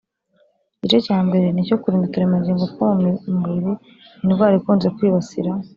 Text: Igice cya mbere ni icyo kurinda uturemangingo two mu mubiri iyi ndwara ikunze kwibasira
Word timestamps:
Igice 0.77 0.99
cya 1.07 1.17
mbere 1.27 1.45
ni 1.49 1.61
icyo 1.63 1.75
kurinda 1.81 2.05
uturemangingo 2.07 2.63
two 2.73 2.85
mu 2.99 3.09
mubiri 3.41 3.69
iyi 3.71 3.75
ndwara 4.27 4.55
ikunze 4.59 4.87
kwibasira 4.95 5.51